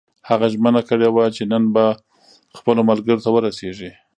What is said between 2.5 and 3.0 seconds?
خپلو